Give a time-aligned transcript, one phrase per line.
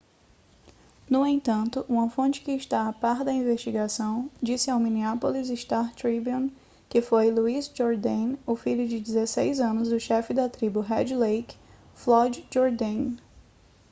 [1.11, 6.51] no entanto uma fonte que está a par da investigação disse ao minneapolis star-tribune
[6.89, 11.55] que foi louis jourdain o filho de 16 anos do chefe da tribo red lake
[11.93, 13.15] floyd jourdain